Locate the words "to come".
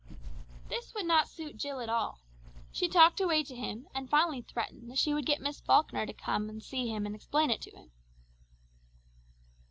6.07-6.49